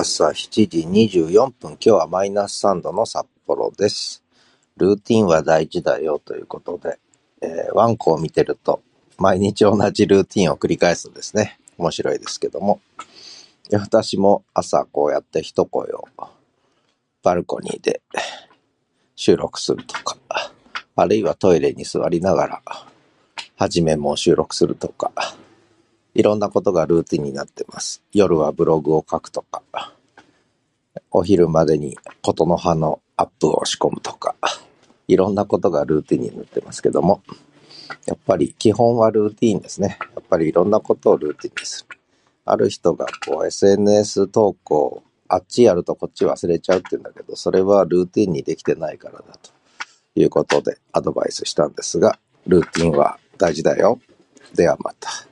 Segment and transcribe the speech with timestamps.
[0.00, 4.22] 朝7時24分、今日はマイナス3度の札幌です。
[4.76, 7.00] ルーティンは大事だよということで、
[7.42, 8.80] えーワンコを見てると、
[9.18, 11.58] 毎日同じルーティンを繰り返すんですね。
[11.78, 12.80] 面白いですけども。
[13.72, 16.06] 私も朝こうやって一声を
[17.24, 18.00] バルコニーで
[19.16, 20.16] 収録するとか、
[20.94, 22.62] あるいはトイレに座りながら、
[23.56, 25.10] はじめも収録するとか、
[26.18, 28.02] いろんなことがルーティンになってます。
[28.12, 29.62] 夜はブログを書くとか、
[31.12, 34.34] お昼までにことの葉のアップを仕込むとか、
[35.06, 37.22] いろんなことがルーティンになってますけども、
[38.04, 39.96] やっぱり基本はルーティンですね。
[40.16, 41.96] やっぱりいろんなことをルーティンにする。
[42.44, 49.52] ある人がこう SNS 投稿、あっちやるとこっち忘れちゃうって言うんだけど、それはルーティンにできてないからだと
[50.16, 54.00] いうことでアドバイスしたんですが、ルーティンは大事だよ。
[54.56, 55.27] ではまた。